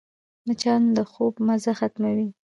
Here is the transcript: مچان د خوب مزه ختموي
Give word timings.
مچان 0.47 0.81
د 0.95 0.99
خوب 1.11 1.33
مزه 1.47 1.71
ختموي 1.79 2.27